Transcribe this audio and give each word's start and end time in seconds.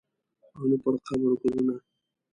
او 0.55 0.63
نه 0.69 0.77
پرقبر 0.83 1.33
ګلونه 1.41 1.75